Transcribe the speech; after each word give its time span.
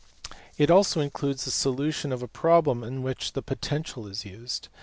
419); 0.57 0.63
it 0.63 0.71
also 0.71 0.99
includes 0.99 1.45
the 1.45 1.51
solution 1.51 2.11
of 2.11 2.23
a 2.23 2.27
problem 2.27 2.83
in 2.83 3.03
which 3.03 3.33
the 3.33 3.43
potential 3.43 4.07
is 4.07 4.25
used. 4.25 4.67